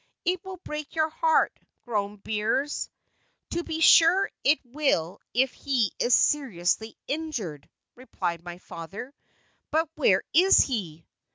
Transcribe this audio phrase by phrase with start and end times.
[0.25, 1.55] "It will break your heart,"
[1.85, 2.89] groaned Beers.
[3.51, 9.13] "To be sure it will if he is seriously injured," replied my father;
[9.69, 11.05] "but where is he?"